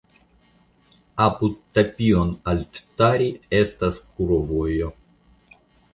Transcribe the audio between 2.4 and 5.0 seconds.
alttari" estas kurovojo.